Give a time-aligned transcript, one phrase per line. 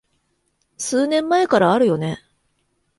[0.79, 2.17] 数年前からあるよね